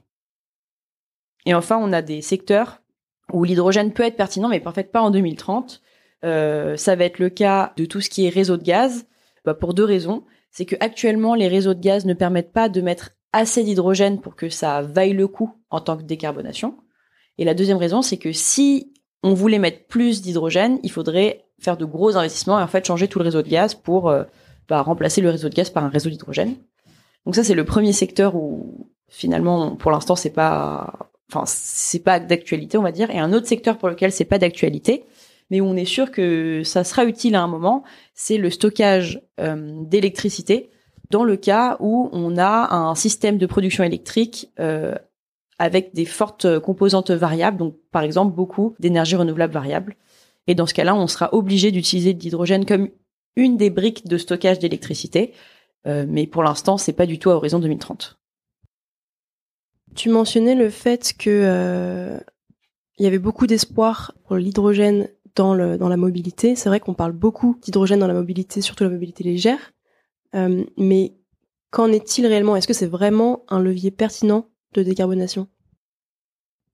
Et 1.45 1.53
enfin, 1.53 1.77
on 1.81 1.91
a 1.91 2.01
des 2.01 2.21
secteurs 2.21 2.81
où 3.31 3.43
l'hydrogène 3.43 3.93
peut 3.93 4.03
être 4.03 4.15
pertinent, 4.15 4.49
mais 4.49 4.65
en 4.65 4.71
fait 4.71 4.91
pas 4.91 5.01
en 5.01 5.11
2030. 5.11 5.81
Euh, 6.23 6.77
ça 6.77 6.95
va 6.95 7.05
être 7.05 7.19
le 7.19 7.29
cas 7.29 7.73
de 7.77 7.85
tout 7.85 8.01
ce 8.01 8.09
qui 8.09 8.25
est 8.25 8.29
réseau 8.29 8.57
de 8.57 8.63
gaz, 8.63 9.05
bah, 9.45 9.53
pour 9.53 9.73
deux 9.73 9.83
raisons 9.83 10.23
c'est 10.53 10.65
que 10.65 10.75
actuellement 10.79 11.33
les 11.35 11.47
réseaux 11.47 11.73
de 11.73 11.81
gaz 11.81 12.05
ne 12.05 12.13
permettent 12.13 12.53
pas 12.53 12.69
de 12.69 12.79
mettre 12.79 13.09
assez 13.33 13.63
d'hydrogène 13.63 14.21
pour 14.21 14.35
que 14.35 14.49
ça 14.49 14.83
vaille 14.83 15.13
le 15.13 15.27
coup 15.27 15.51
en 15.71 15.81
tant 15.81 15.97
que 15.97 16.03
décarbonation. 16.03 16.77
Et 17.39 17.43
la 17.43 17.55
deuxième 17.55 17.77
raison, 17.77 18.03
c'est 18.03 18.17
que 18.17 18.31
si 18.31 18.93
on 19.23 19.33
voulait 19.33 19.57
mettre 19.57 19.87
plus 19.87 20.21
d'hydrogène, 20.21 20.79
il 20.83 20.91
faudrait 20.91 21.45
faire 21.59 21.75
de 21.75 21.85
gros 21.85 22.15
investissements 22.15 22.59
et 22.59 22.63
en 22.63 22.67
fait 22.67 22.85
changer 22.85 23.07
tout 23.07 23.17
le 23.17 23.25
réseau 23.25 23.41
de 23.41 23.49
gaz 23.49 23.73
pour 23.73 24.09
euh, 24.09 24.23
bah, 24.69 24.83
remplacer 24.83 25.21
le 25.21 25.31
réseau 25.31 25.49
de 25.49 25.55
gaz 25.55 25.71
par 25.71 25.83
un 25.83 25.89
réseau 25.89 26.11
d'hydrogène. 26.11 26.55
Donc 27.25 27.35
ça 27.35 27.43
c'est 27.43 27.55
le 27.55 27.65
premier 27.65 27.93
secteur 27.93 28.35
où 28.35 28.91
finalement 29.09 29.75
pour 29.75 29.89
l'instant 29.91 30.15
c'est 30.15 30.29
pas 30.29 31.09
enfin 31.31 31.45
c'est 31.47 32.03
pas 32.03 32.19
d'actualité 32.19 32.77
on 32.77 32.81
va 32.81 32.91
dire 32.91 33.09
et 33.11 33.17
un 33.17 33.31
autre 33.31 33.47
secteur 33.47 33.77
pour 33.77 33.87
lequel 33.87 34.11
c'est 34.11 34.25
pas 34.25 34.39
d'actualité 34.39 35.05
mais 35.53 35.61
où 35.61 35.65
on 35.65 35.75
est 35.75 35.85
sûr 35.85 36.09
que 36.09 36.63
ça 36.63 36.83
sera 36.83 37.05
utile 37.05 37.35
à 37.35 37.43
un 37.43 37.47
moment, 37.47 37.83
c'est 38.15 38.37
le 38.37 38.49
stockage 38.49 39.21
euh, 39.39 39.83
d'électricité 39.83 40.71
dans 41.11 41.23
le 41.23 41.37
cas 41.37 41.77
où 41.79 42.09
on 42.11 42.39
a 42.39 42.73
un 42.73 42.95
système 42.95 43.37
de 43.37 43.45
production 43.45 43.83
électrique 43.83 44.49
euh, 44.59 44.95
avec 45.59 45.93
des 45.93 46.05
fortes 46.05 46.57
composantes 46.57 47.11
variables, 47.11 47.57
donc 47.57 47.75
par 47.91 48.01
exemple 48.01 48.35
beaucoup 48.35 48.73
d'énergie 48.79 49.15
renouvelable 49.15 49.53
variable. 49.53 49.95
Et 50.47 50.55
dans 50.55 50.65
ce 50.65 50.73
cas-là, 50.73 50.95
on 50.95 51.05
sera 51.05 51.31
obligé 51.35 51.69
d'utiliser 51.69 52.15
de 52.15 52.23
l'hydrogène 52.23 52.65
comme 52.65 52.89
une 53.35 53.55
des 53.55 53.69
briques 53.69 54.07
de 54.07 54.17
stockage 54.17 54.57
d'électricité. 54.57 55.33
Euh, 55.85 56.07
mais 56.09 56.25
pour 56.25 56.41
l'instant, 56.41 56.79
c'est 56.79 56.93
pas 56.93 57.05
du 57.05 57.19
tout 57.19 57.29
à 57.29 57.35
horizon 57.35 57.59
2030. 57.59 58.17
Tu 59.93 60.09
mentionnais 60.09 60.55
le 60.55 60.71
fait 60.71 61.13
que 61.15 61.29
euh, 61.29 62.19
il 62.97 63.03
y 63.03 63.07
avait 63.07 63.19
beaucoup 63.19 63.47
d'espoir 63.47 64.13
pour 64.25 64.35
l'hydrogène 64.35 65.09
dans, 65.35 65.53
la 65.55 65.97
mobilité. 65.97 66.55
C'est 66.55 66.69
vrai 66.69 66.79
qu'on 66.79 66.93
parle 66.93 67.11
beaucoup 67.11 67.57
d'hydrogène 67.61 67.99
dans 67.99 68.07
la 68.07 68.13
mobilité, 68.13 68.61
surtout 68.61 68.83
la 68.83 68.89
mobilité 68.89 69.23
légère. 69.23 69.71
Euh, 70.35 70.63
mais 70.77 71.13
qu'en 71.71 71.91
est-il 71.91 72.25
réellement? 72.25 72.55
Est-ce 72.55 72.67
que 72.67 72.73
c'est 72.73 72.87
vraiment 72.87 73.43
un 73.49 73.59
levier 73.61 73.91
pertinent 73.91 74.47
de 74.73 74.83
décarbonation? 74.83 75.47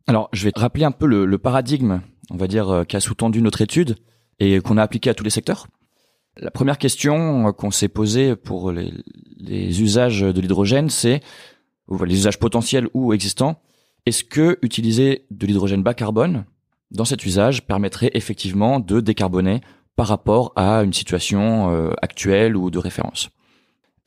Alors, 0.07 0.29
je 0.33 0.45
vais 0.45 0.51
rappeler 0.55 0.85
un 0.85 0.91
peu 0.91 1.05
le, 1.05 1.37
paradigme, 1.37 2.01
on 2.31 2.37
va 2.37 2.47
dire, 2.47 2.69
euh, 2.69 2.83
qu'a 2.83 2.99
sous-tendu 2.99 3.41
notre 3.41 3.61
étude 3.61 3.95
et 4.39 4.59
qu'on 4.59 4.77
a 4.77 4.83
appliqué 4.83 5.09
à 5.09 5.13
tous 5.13 5.23
les 5.23 5.29
secteurs. 5.29 5.67
La 6.37 6.51
première 6.51 6.77
question 6.77 7.47
euh, 7.47 7.51
qu'on 7.51 7.71
s'est 7.71 7.89
posée 7.89 8.35
pour 8.35 8.71
les, 8.71 8.93
les 9.37 9.81
usages 9.81 10.21
de 10.21 10.41
l'hydrogène, 10.41 10.89
c'est 10.89 11.21
les 12.05 12.15
usages 12.15 12.39
potentiels 12.39 12.87
ou 12.93 13.13
existants. 13.13 13.61
Est-ce 14.05 14.23
que 14.23 14.57
utiliser 14.61 15.25
de 15.31 15.45
l'hydrogène 15.45 15.83
bas 15.83 15.93
carbone 15.93 16.45
dans 16.91 17.05
cet 17.05 17.25
usage 17.25 17.65
permettrait 17.65 18.11
effectivement 18.13 18.79
de 18.79 18.99
décarboner 18.99 19.61
par 19.95 20.07
rapport 20.07 20.53
à 20.55 20.83
une 20.83 20.93
situation 20.93 21.71
euh, 21.71 21.91
actuelle 22.01 22.55
ou 22.55 22.71
de 22.71 22.79
référence. 22.79 23.29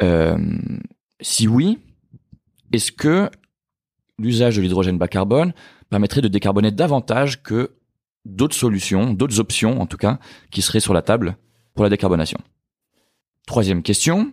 Euh, 0.03 0.39
Si 1.21 1.47
oui, 1.47 1.79
est-ce 2.73 2.91
que 2.91 3.31
l'usage 4.19 4.57
de 4.57 4.63
l'hydrogène 4.63 4.99
bas 4.99 5.09
carbone 5.09 5.53
permettrait 5.91 6.23
de 6.23 6.29
décarboner 6.29 6.71
davantage 6.71 7.43
que 7.43 7.77
d'autres 8.25 8.57
solutions, 8.57 9.13
d'autres 9.13 9.39
options 9.39 9.81
en 9.81 9.87
tout 9.87 9.99
cas, 9.99 10.19
qui 10.51 10.63
seraient 10.63 10.81
sur 10.81 10.95
la 10.95 11.03
table 11.03 11.37
pour 11.75 11.85
la 11.85 11.91
décarbonation? 11.91 12.39
Troisième 13.47 13.83
question, 13.83 14.33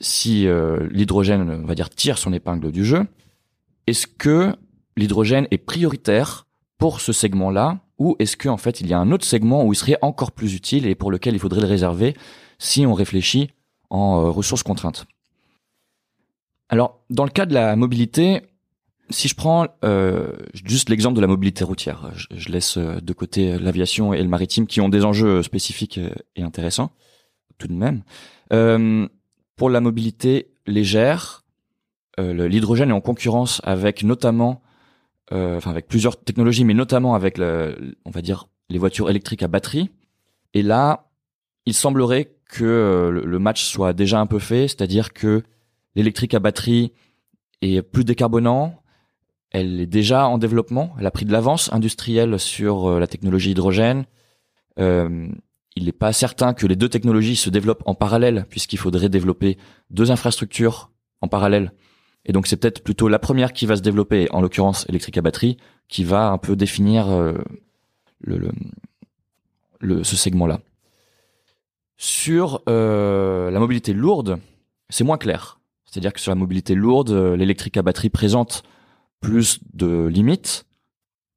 si 0.00 0.46
euh, 0.46 0.88
l'hydrogène, 0.90 1.64
va 1.66 1.74
dire, 1.74 1.90
tire 1.90 2.18
son 2.18 2.32
épingle 2.32 2.70
du 2.70 2.84
jeu, 2.84 3.06
est-ce 3.86 4.06
que 4.06 4.54
l'hydrogène 4.96 5.46
est 5.50 5.58
prioritaire 5.58 6.46
pour 6.78 7.00
ce 7.00 7.12
segment-là 7.12 7.80
ou 8.00 8.16
est-ce 8.18 8.36
qu'en 8.36 8.56
fait 8.56 8.80
il 8.80 8.88
y 8.88 8.92
a 8.92 8.98
un 8.98 9.12
autre 9.12 9.24
segment 9.24 9.64
où 9.64 9.72
il 9.72 9.76
serait 9.76 9.98
encore 10.02 10.32
plus 10.32 10.54
utile 10.54 10.86
et 10.86 10.96
pour 10.96 11.12
lequel 11.12 11.34
il 11.34 11.38
faudrait 11.38 11.60
le 11.60 11.66
réserver 11.68 12.16
si 12.58 12.84
on 12.86 12.94
réfléchit 12.94 13.50
en 13.90 14.18
euh, 14.18 14.30
ressources 14.30 14.64
contraintes? 14.64 15.06
Alors 16.68 17.00
dans 17.10 17.24
le 17.24 17.30
cas 17.30 17.46
de 17.46 17.54
la 17.54 17.76
mobilité, 17.76 18.40
si 19.10 19.28
je 19.28 19.34
prends 19.34 19.68
euh, 19.84 20.32
juste 20.64 20.88
l'exemple 20.88 21.16
de 21.16 21.20
la 21.20 21.26
mobilité 21.26 21.62
routière, 21.62 22.10
je, 22.16 22.48
laisse 22.48 22.78
euh, 22.78 23.00
de 23.00 23.12
côté 23.12 23.58
l'aviation 23.58 24.14
et 24.14 24.22
le 24.22 24.28
maritime 24.28 24.66
qui 24.66 24.80
ont 24.80 24.88
des 24.88 25.04
enjeux 25.04 25.42
spécifiques 25.42 26.00
et 26.36 26.42
intéressants 26.42 26.90
tout 27.58 27.68
de 27.68 27.74
même. 27.74 28.02
pour 29.56 29.68
la 29.68 29.80
mobilité 29.82 30.54
légère, 30.66 31.44
l'hydrogène 32.16 32.88
est 32.88 32.94
en 32.94 33.02
concurrence 33.02 33.60
avec 33.64 34.02
notamment 34.02 34.62
enfin 35.32 35.70
avec 35.70 35.86
plusieurs 35.86 36.22
technologies, 36.22 36.64
mais 36.64 36.74
notamment 36.74 37.14
avec, 37.14 37.38
le, 37.38 37.96
on 38.04 38.10
va 38.10 38.22
dire, 38.22 38.48
les 38.68 38.78
voitures 38.78 39.10
électriques 39.10 39.42
à 39.42 39.48
batterie. 39.48 39.90
Et 40.54 40.62
là, 40.62 41.10
il 41.66 41.74
semblerait 41.74 42.32
que 42.48 42.64
euh, 42.64 43.10
le 43.24 43.38
match 43.38 43.64
soit 43.64 43.92
déjà 43.92 44.20
un 44.20 44.26
peu 44.26 44.38
fait, 44.38 44.68
c'est-à-dire 44.68 45.12
que 45.12 45.42
l'électrique 45.94 46.34
à 46.34 46.40
batterie 46.40 46.92
est 47.62 47.82
plus 47.82 48.04
décarbonant, 48.04 48.82
elle 49.50 49.80
est 49.80 49.86
déjà 49.86 50.26
en 50.26 50.38
développement, 50.38 50.94
elle 50.98 51.06
a 51.06 51.10
pris 51.10 51.24
de 51.24 51.32
l'avance 51.32 51.72
industrielle 51.72 52.38
sur 52.38 52.88
euh, 52.88 53.00
la 53.00 53.06
technologie 53.06 53.50
hydrogène. 53.50 54.04
Euh, 54.78 55.28
il 55.76 55.84
n'est 55.84 55.92
pas 55.92 56.12
certain 56.12 56.54
que 56.54 56.66
les 56.66 56.76
deux 56.76 56.88
technologies 56.88 57.36
se 57.36 57.50
développent 57.50 57.82
en 57.86 57.94
parallèle, 57.94 58.46
puisqu'il 58.48 58.78
faudrait 58.78 59.08
développer 59.08 59.58
deux 59.90 60.10
infrastructures 60.10 60.90
en 61.20 61.28
parallèle 61.28 61.72
et 62.24 62.32
donc 62.32 62.46
c'est 62.46 62.56
peut-être 62.56 62.82
plutôt 62.82 63.08
la 63.08 63.18
première 63.18 63.52
qui 63.52 63.66
va 63.66 63.76
se 63.76 63.82
développer, 63.82 64.28
en 64.30 64.40
l'occurrence 64.40 64.86
électrique 64.88 65.18
à 65.18 65.22
batterie, 65.22 65.56
qui 65.88 66.04
va 66.04 66.28
un 66.28 66.38
peu 66.38 66.54
définir 66.56 67.08
euh, 67.08 67.34
le, 68.20 68.50
le, 69.80 70.04
ce 70.04 70.16
segment-là. 70.16 70.60
Sur 71.96 72.62
euh, 72.68 73.50
la 73.50 73.58
mobilité 73.58 73.92
lourde, 73.92 74.38
c'est 74.88 75.04
moins 75.04 75.18
clair. 75.18 75.60
C'est-à-dire 75.84 76.12
que 76.12 76.20
sur 76.20 76.30
la 76.30 76.36
mobilité 76.36 76.74
lourde, 76.74 77.10
euh, 77.10 77.36
l'électrique 77.36 77.76
à 77.76 77.82
batterie 77.82 78.10
présente 78.10 78.62
plus 79.20 79.60
de 79.74 80.06
limites, 80.06 80.66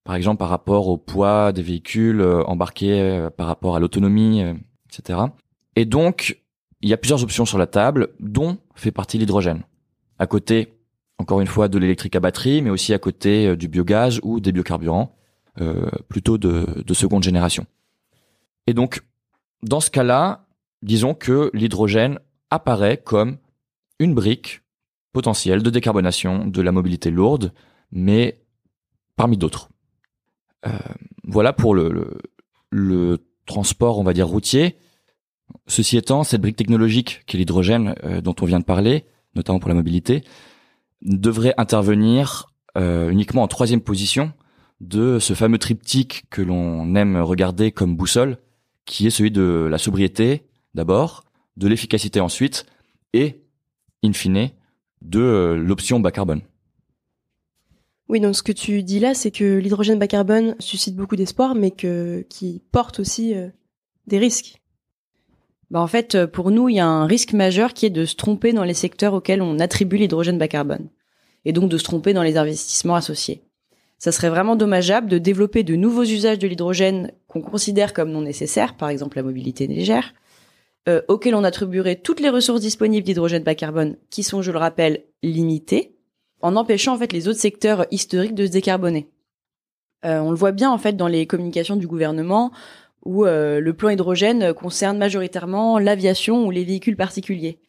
par 0.03 0.15
exemple 0.15 0.37
par 0.37 0.49
rapport 0.49 0.87
au 0.87 0.97
poids 0.97 1.51
des 1.51 1.63
véhicules 1.63 2.21
embarqués, 2.45 3.27
par 3.35 3.47
rapport 3.47 3.75
à 3.75 3.79
l'autonomie, 3.79 4.41
etc. 4.89 5.19
Et 5.75 5.83
donc, 5.83 6.41
il 6.81 6.89
y 6.89 6.93
a 6.93 6.97
plusieurs 6.97 7.23
options 7.23 7.45
sur 7.45 7.57
la 7.57 7.67
table, 7.67 8.09
dont 8.21 8.57
fait 8.75 8.91
partie 8.91 9.17
l'hydrogène 9.17 9.63
à 10.19 10.27
côté, 10.27 10.73
encore 11.17 11.41
une 11.41 11.47
fois, 11.47 11.67
de 11.67 11.77
l'électrique 11.77 12.15
à 12.15 12.19
batterie, 12.19 12.61
mais 12.61 12.69
aussi 12.69 12.93
à 12.93 12.99
côté 12.99 13.47
euh, 13.47 13.55
du 13.55 13.67
biogaz 13.67 14.19
ou 14.23 14.39
des 14.39 14.51
biocarburants, 14.51 15.15
euh, 15.61 15.89
plutôt 16.07 16.37
de, 16.37 16.83
de 16.85 16.93
seconde 16.93 17.23
génération. 17.23 17.65
Et 18.67 18.73
donc, 18.73 19.01
dans 19.61 19.79
ce 19.79 19.89
cas-là, 19.91 20.45
disons 20.81 21.13
que 21.13 21.51
l'hydrogène 21.53 22.19
apparaît 22.49 22.97
comme 22.97 23.37
une 23.99 24.13
brique 24.13 24.61
potentielle 25.11 25.61
de 25.61 25.69
décarbonation 25.69 26.47
de 26.47 26.61
la 26.61 26.71
mobilité 26.71 27.11
lourde, 27.11 27.53
mais 27.91 28.41
parmi 29.15 29.37
d'autres. 29.37 29.69
Euh, 30.65 30.71
voilà 31.23 31.53
pour 31.53 31.75
le, 31.75 32.17
transport, 33.45 33.99
on 33.99 34.03
va 34.03 34.13
dire, 34.13 34.27
routier. 34.27 34.77
Ceci 35.67 35.97
étant, 35.97 36.23
cette 36.23 36.41
brique 36.41 36.55
technologique 36.55 37.23
qui 37.27 37.35
est 37.35 37.39
l'hydrogène 37.39 37.93
dont 38.23 38.35
on 38.39 38.45
vient 38.45 38.59
de 38.59 38.65
parler, 38.65 39.05
notamment 39.35 39.59
pour 39.59 39.69
la 39.69 39.75
mobilité, 39.75 40.23
devrait 41.01 41.53
intervenir 41.57 42.47
euh, 42.77 43.09
uniquement 43.09 43.43
en 43.43 43.47
troisième 43.47 43.81
position 43.81 44.31
de 44.81 45.19
ce 45.19 45.33
fameux 45.33 45.57
triptyque 45.57 46.25
que 46.29 46.41
l'on 46.41 46.95
aime 46.95 47.17
regarder 47.17 47.71
comme 47.71 47.95
boussole, 47.95 48.37
qui 48.85 49.07
est 49.07 49.11
celui 49.11 49.31
de 49.31 49.67
la 49.69 49.77
sobriété 49.77 50.43
d'abord, 50.73 51.23
de 51.57 51.67
l'efficacité 51.67 52.19
ensuite, 52.19 52.65
et, 53.13 53.43
in 54.03 54.13
fine, 54.13 54.49
de 55.01 55.19
euh, 55.19 55.55
l'option 55.55 55.99
bas 55.99 56.11
carbone. 56.11 56.41
Oui, 58.09 58.19
donc 58.19 58.35
ce 58.35 58.43
que 58.43 58.51
tu 58.51 58.83
dis 58.83 58.99
là, 58.99 59.13
c'est 59.13 59.31
que 59.31 59.57
l'hydrogène 59.57 59.99
bas 59.99 60.07
carbone 60.07 60.55
suscite 60.59 60.95
beaucoup 60.95 61.15
d'espoir, 61.15 61.55
mais 61.55 61.71
que 61.71 62.25
qui 62.29 62.61
porte 62.71 62.99
aussi 62.99 63.35
euh, 63.35 63.49
des 64.07 64.19
risques. 64.19 64.61
Bah 65.73 65.79
en 65.79 65.87
fait, 65.87 66.13
euh, 66.13 66.27
pour 66.27 66.51
nous, 66.51 66.69
il 66.69 66.75
y 66.75 66.79
a 66.79 66.85
un 66.85 67.07
risque 67.07 67.33
majeur 67.33 67.73
qui 67.73 67.87
est 67.87 67.89
de 67.89 68.05
se 68.05 68.15
tromper 68.15 68.53
dans 68.53 68.63
les 68.63 68.75
secteurs 68.75 69.15
auxquels 69.15 69.41
on 69.41 69.57
attribue 69.57 69.97
l'hydrogène 69.97 70.37
bas 70.37 70.47
carbone, 70.47 70.87
et 71.45 71.51
donc 71.51 71.67
de 71.67 71.79
se 71.79 71.83
tromper 71.83 72.13
dans 72.13 72.21
les 72.21 72.37
investissements 72.37 72.93
associés. 72.93 73.41
Ça 73.97 74.11
serait 74.11 74.29
vraiment 74.29 74.55
dommageable 74.55 75.09
de 75.09 75.17
développer 75.17 75.63
de 75.63 75.75
nouveaux 75.75 76.03
usages 76.03 76.37
de 76.37 76.47
l'hydrogène 76.47 77.11
qu'on 77.27 77.41
considère 77.41 77.93
comme 77.93 78.11
non 78.11 78.21
nécessaires, 78.21 78.77
par 78.77 78.89
exemple 78.89 79.17
la 79.17 79.23
mobilité 79.23 79.65
légère, 79.65 80.13
euh, 80.87 81.01
auxquels 81.07 81.33
on 81.33 81.43
attribuerait 81.43 81.95
toutes 81.95 82.19
les 82.19 82.29
ressources 82.29 82.61
disponibles 82.61 83.03
d'hydrogène 83.03 83.41
bas 83.41 83.55
carbone, 83.55 83.95
qui 84.11 84.21
sont, 84.21 84.43
je 84.43 84.51
le 84.51 84.59
rappelle, 84.59 85.05
limitées, 85.23 85.95
en 86.41 86.55
empêchant 86.55 86.93
en 86.93 86.99
fait 86.99 87.13
les 87.13 87.27
autres 87.27 87.39
secteurs 87.39 87.87
historiques 87.89 88.35
de 88.35 88.45
se 88.45 88.51
décarboner. 88.51 89.09
Euh, 90.05 90.19
on 90.19 90.29
le 90.29 90.37
voit 90.37 90.51
bien 90.51 90.69
en 90.69 90.77
fait 90.77 90.95
dans 90.95 91.07
les 91.07 91.25
communications 91.25 91.77
du 91.77 91.87
gouvernement 91.87 92.51
où 93.05 93.25
euh, 93.25 93.59
le 93.59 93.73
plan 93.73 93.89
hydrogène 93.89 94.53
concerne 94.53 94.97
majoritairement 94.97 95.79
l'aviation 95.79 96.45
ou 96.45 96.51
les 96.51 96.63
véhicules 96.63 96.95
particuliers. 96.95 97.59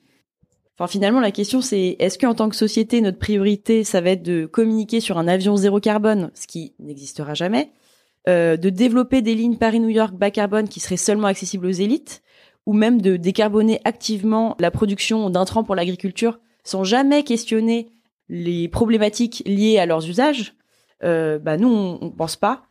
Enfin, 0.76 0.88
finalement, 0.88 1.21
la 1.21 1.31
question 1.31 1.61
c'est 1.61 1.97
est-ce 1.99 2.19
qu'en 2.19 2.35
tant 2.35 2.49
que 2.49 2.57
société, 2.57 3.00
notre 3.00 3.19
priorité, 3.19 3.85
ça 3.85 4.00
va 4.00 4.11
être 4.11 4.23
de 4.23 4.47
communiquer 4.47 5.00
sur 5.00 5.19
un 5.19 5.29
avion 5.29 5.57
zéro 5.57 5.81
carbone, 5.81 6.31
ce 6.35 6.47
qui 6.47 6.75
n'existera 6.81 7.35
jamais, 7.35 7.71
euh, 8.29 8.57
de 8.57 8.71
développer 8.71 9.23
des 9.23 9.35
lignes 9.35 9.57
Paris-New 9.57 9.91
York 9.91 10.14
bas 10.14 10.31
carbone 10.31 10.69
qui 10.69 10.81
seraient 10.81 10.97
seulement 10.97 11.29
accessibles 11.29 11.67
aux 11.67 11.71
élites, 11.71 12.23
ou 12.67 12.73
même 12.73 13.00
de 13.00 13.17
décarboner 13.17 13.81
activement 13.85 14.57
la 14.59 14.71
production 14.71 15.31
d'intrants 15.31 15.64
pour 15.64 15.75
l'agriculture 15.75 16.38
sans 16.64 16.83
jamais 16.83 17.23
questionner 17.23 17.91
les 18.29 18.69
problématiques 18.69 19.43
liées 19.47 19.79
à 19.79 19.87
leurs 19.87 20.09
usages. 20.09 20.55
Euh, 21.03 21.38
bah 21.38 21.59
nous, 21.59 21.69
on, 21.69 21.99
on 22.00 22.11
pense 22.11 22.37
pas. 22.37 22.62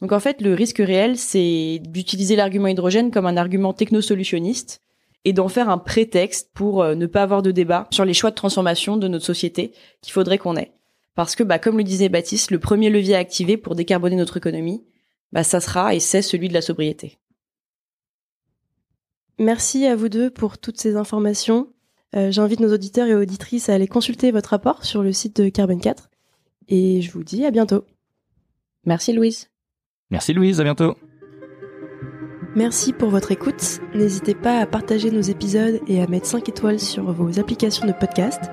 Donc 0.00 0.12
en 0.12 0.20
fait, 0.20 0.40
le 0.40 0.54
risque 0.54 0.78
réel, 0.78 1.18
c'est 1.18 1.80
d'utiliser 1.84 2.36
l'argument 2.36 2.68
hydrogène 2.68 3.10
comme 3.10 3.26
un 3.26 3.36
argument 3.36 3.72
technosolutionniste 3.72 4.80
et 5.24 5.32
d'en 5.32 5.48
faire 5.48 5.68
un 5.68 5.78
prétexte 5.78 6.50
pour 6.54 6.82
euh, 6.82 6.94
ne 6.94 7.06
pas 7.06 7.22
avoir 7.22 7.42
de 7.42 7.50
débat 7.50 7.86
sur 7.90 8.04
les 8.04 8.14
choix 8.14 8.30
de 8.30 8.36
transformation 8.36 8.96
de 8.96 9.08
notre 9.08 9.26
société 9.26 9.72
qu'il 10.00 10.12
faudrait 10.12 10.38
qu'on 10.38 10.56
ait. 10.56 10.72
Parce 11.14 11.36
que, 11.36 11.42
bah, 11.42 11.58
comme 11.58 11.76
le 11.76 11.84
disait 11.84 12.08
Baptiste, 12.08 12.50
le 12.50 12.58
premier 12.58 12.88
levier 12.88 13.14
à 13.14 13.18
activer 13.18 13.58
pour 13.58 13.74
décarboner 13.74 14.16
notre 14.16 14.38
économie, 14.38 14.82
bah, 15.32 15.44
ça 15.44 15.60
sera 15.60 15.94
et 15.94 16.00
c'est 16.00 16.22
celui 16.22 16.48
de 16.48 16.54
la 16.54 16.62
sobriété. 16.62 17.18
Merci 19.38 19.86
à 19.86 19.96
vous 19.96 20.08
deux 20.08 20.30
pour 20.30 20.58
toutes 20.58 20.78
ces 20.78 20.96
informations. 20.96 21.72
Euh, 22.16 22.30
J'invite 22.30 22.60
nos 22.60 22.72
auditeurs 22.72 23.08
et 23.08 23.14
auditrices 23.14 23.68
à 23.68 23.74
aller 23.74 23.88
consulter 23.88 24.30
votre 24.30 24.50
rapport 24.50 24.84
sur 24.84 25.02
le 25.02 25.12
site 25.12 25.40
de 25.40 25.48
Carbone 25.48 25.80
4 25.80 26.10
et 26.68 27.02
je 27.02 27.10
vous 27.10 27.24
dis 27.24 27.44
à 27.44 27.50
bientôt. 27.50 27.84
Merci 28.84 29.12
Louise. 29.12 29.50
Merci 30.10 30.32
Louise, 30.32 30.60
à 30.60 30.64
bientôt. 30.64 30.96
Merci 32.56 32.92
pour 32.92 33.10
votre 33.10 33.30
écoute. 33.30 33.80
N'hésitez 33.94 34.34
pas 34.34 34.58
à 34.58 34.66
partager 34.66 35.10
nos 35.10 35.20
épisodes 35.20 35.80
et 35.86 36.02
à 36.02 36.08
mettre 36.08 36.26
5 36.26 36.48
étoiles 36.48 36.80
sur 36.80 37.12
vos 37.12 37.38
applications 37.38 37.86
de 37.86 37.92
podcast. 37.92 38.50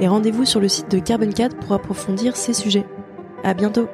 Et 0.00 0.08
rendez-vous 0.08 0.44
sur 0.44 0.60
le 0.60 0.68
site 0.68 0.90
de 0.90 0.98
Carbon 0.98 1.30
4 1.30 1.56
pour 1.58 1.72
approfondir 1.72 2.36
ces 2.36 2.54
sujets. 2.54 2.86
À 3.44 3.54
bientôt! 3.54 3.88